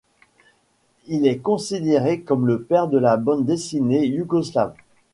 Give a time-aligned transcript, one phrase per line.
[1.05, 4.73] Il est considéré comme le père de la bande dessinée yougoslave.